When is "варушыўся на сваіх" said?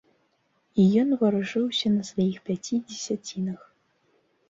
1.19-2.37